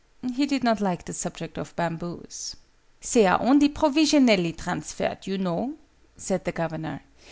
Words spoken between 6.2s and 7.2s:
the Governor.